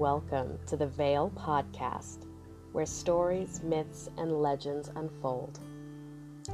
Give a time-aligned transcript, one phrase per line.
[0.00, 2.24] welcome to the Veil Podcast,
[2.72, 5.60] where stories, myths, and legends unfold.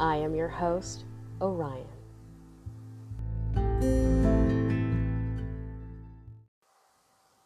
[0.01, 1.05] I am your host,
[1.41, 1.87] Orion.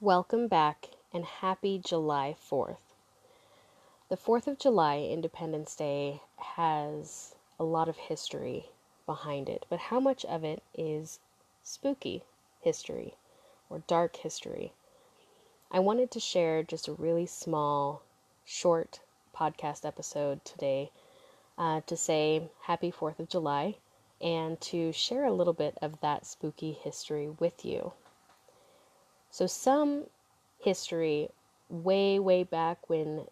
[0.01, 2.79] Welcome back and happy July 4th.
[4.09, 8.71] The 4th of July, Independence Day, has a lot of history
[9.05, 11.19] behind it, but how much of it is
[11.63, 12.23] spooky
[12.63, 13.17] history
[13.69, 14.73] or dark history?
[15.73, 18.03] I wanted to share just a really small,
[18.45, 18.99] short
[19.33, 20.91] podcast episode today
[21.57, 23.77] uh, to say Happy 4th of July
[24.21, 27.93] and to share a little bit of that spooky history with you.
[29.31, 30.07] So, some
[30.59, 31.29] history
[31.69, 33.27] way, way back when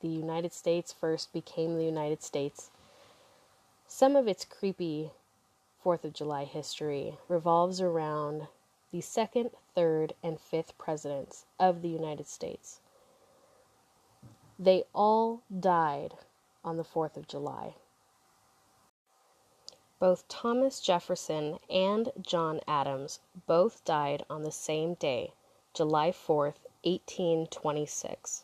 [0.00, 2.70] the United States first became the United States,
[3.86, 5.12] some of its creepy
[5.82, 8.48] Fourth of July history revolves around
[8.92, 12.80] the second, third, and fifth presidents of the United States.
[14.58, 16.14] They all died
[16.64, 17.76] on the 4th of July.
[20.00, 25.32] Both Thomas Jefferson and John Adams both died on the same day,
[25.72, 28.42] July 4th, 1826.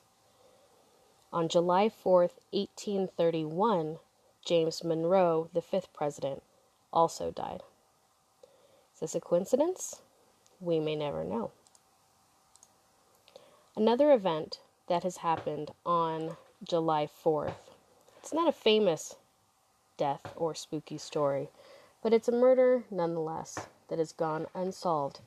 [1.33, 3.99] On July 4th, 1831,
[4.45, 6.45] James Monroe, the fifth president,
[6.93, 7.65] also died.
[8.95, 10.01] Is this a coincidence?
[10.61, 11.51] We may never know.
[13.77, 17.55] Another event that has happened on July 4th.
[18.19, 19.17] It's not a famous
[19.97, 21.49] death or spooky story,
[22.03, 25.21] but it's a murder nonetheless that has gone unsolved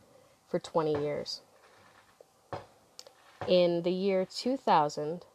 [0.48, 1.42] for 20 years.
[3.48, 5.26] In the year 2000,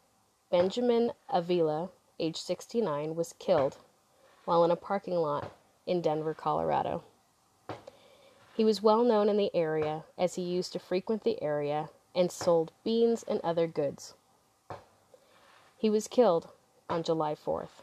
[0.51, 3.79] Benjamin Avila, age 69, was killed
[4.45, 5.51] while in a parking lot
[5.87, 7.05] in Denver, Colorado.
[8.55, 12.31] He was well known in the area as he used to frequent the area and
[12.31, 14.15] sold beans and other goods.
[15.79, 16.49] He was killed
[16.89, 17.83] on July 4th,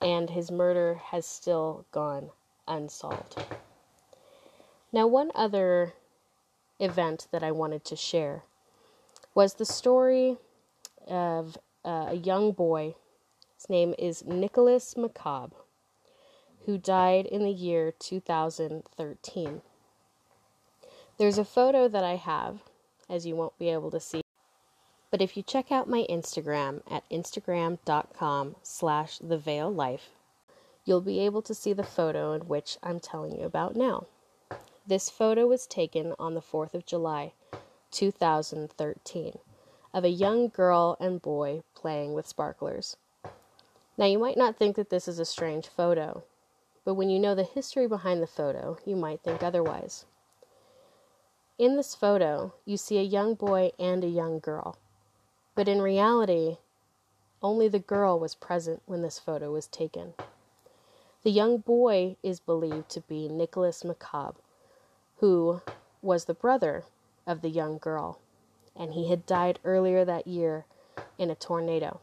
[0.00, 2.30] and his murder has still gone
[2.66, 3.44] unsolved.
[4.90, 5.92] Now, one other
[6.80, 8.44] event that I wanted to share
[9.34, 10.38] was the story
[11.06, 12.94] of uh, a young boy.
[13.56, 15.52] His name is Nicholas McCobb,
[16.68, 19.62] who died in the year 2013.
[21.16, 22.58] There's a photo that I have,
[23.08, 24.20] as you won't be able to see.
[25.10, 30.10] But if you check out my Instagram at instagram.com slash life,
[30.84, 34.04] you'll be able to see the photo in which I'm telling you about now.
[34.86, 37.32] This photo was taken on the 4th of July
[37.92, 39.38] 2013
[39.94, 42.98] of a young girl and boy playing with sparklers.
[43.96, 46.24] Now, you might not think that this is a strange photo,
[46.84, 50.04] but when you know the history behind the photo, you might think otherwise.
[51.58, 54.78] In this photo, you see a young boy and a young girl,
[55.54, 56.58] but in reality,
[57.42, 60.14] only the girl was present when this photo was taken.
[61.24, 64.36] The young boy is believed to be Nicholas McCobb,
[65.16, 65.62] who
[66.00, 66.84] was the brother
[67.26, 68.20] of the young girl,
[68.76, 70.64] and he had died earlier that year
[71.18, 72.00] in a tornado.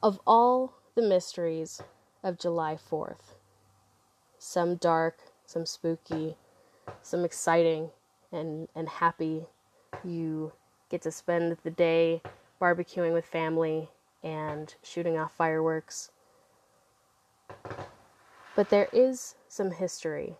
[0.00, 1.82] Of all the mysteries
[2.22, 3.34] of July 4th,
[4.38, 6.36] some dark, some spooky,
[7.02, 7.90] some exciting
[8.30, 9.46] and, and happy,
[10.04, 10.52] you
[10.88, 12.22] get to spend the day
[12.60, 13.90] barbecuing with family
[14.22, 16.12] and shooting off fireworks.
[18.54, 20.36] But there is some history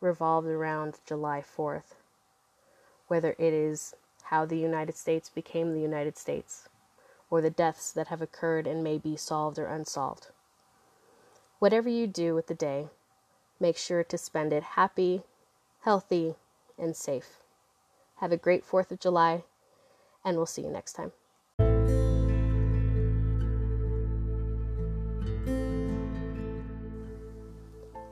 [0.00, 1.94] revolved around July 4th,
[3.06, 3.94] whether it is
[4.24, 6.68] how the United States became the United States,
[7.30, 10.28] or the deaths that have occurred and may be solved or unsolved.
[11.58, 12.88] Whatever you do with the day,
[13.58, 15.22] make sure to spend it happy,
[15.80, 16.34] healthy,
[16.78, 17.38] and safe.
[18.16, 19.44] Have a great 4th of July,
[20.24, 21.12] and we'll see you next time.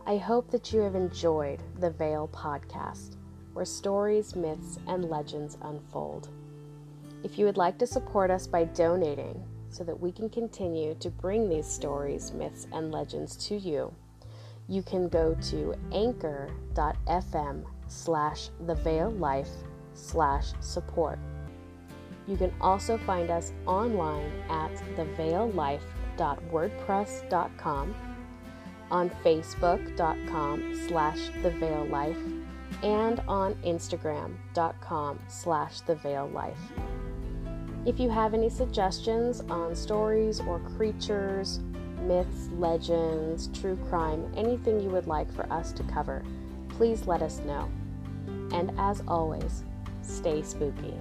[0.07, 3.17] I hope that you have enjoyed the Veil podcast,
[3.55, 6.29] where stories, myths, and legends unfold.
[7.25, 11.09] If you would like to support us by donating so that we can continue to
[11.09, 13.95] bring these stories, myths, and legends to you,
[14.69, 19.49] you can go to anchor.fm slash the veil life
[19.95, 21.19] slash support.
[22.27, 27.95] You can also find us online at theveillife.wordpress.com
[28.91, 32.19] on facebook.com slash the veil life
[32.83, 36.61] and on instagram.com slash the veil life
[37.87, 41.61] if you have any suggestions on stories or creatures
[42.03, 46.23] myths legends true crime anything you would like for us to cover
[46.69, 47.69] please let us know
[48.55, 49.65] And as always,
[50.03, 50.95] stay spooky.